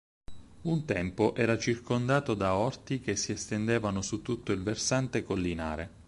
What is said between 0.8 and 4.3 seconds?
tempo era circondato da orti che si estendevano su